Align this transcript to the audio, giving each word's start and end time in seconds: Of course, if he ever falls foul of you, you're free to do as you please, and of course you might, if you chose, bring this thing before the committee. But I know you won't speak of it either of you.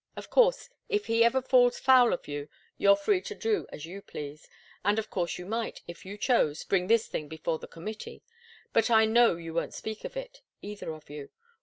Of 0.15 0.31
course, 0.31 0.67
if 0.89 1.05
he 1.05 1.23
ever 1.23 1.43
falls 1.43 1.77
foul 1.77 2.11
of 2.11 2.27
you, 2.27 2.49
you're 2.79 2.95
free 2.95 3.21
to 3.21 3.35
do 3.35 3.67
as 3.71 3.85
you 3.85 4.01
please, 4.01 4.47
and 4.83 4.97
of 4.97 5.11
course 5.11 5.37
you 5.37 5.45
might, 5.45 5.83
if 5.87 6.07
you 6.07 6.17
chose, 6.17 6.63
bring 6.63 6.87
this 6.87 7.05
thing 7.05 7.27
before 7.27 7.59
the 7.59 7.67
committee. 7.67 8.23
But 8.73 8.89
I 8.89 9.05
know 9.05 9.35
you 9.35 9.53
won't 9.53 9.75
speak 9.75 10.03
of 10.03 10.17
it 10.17 10.41
either 10.63 10.91
of 10.91 11.07
you. 11.11 11.29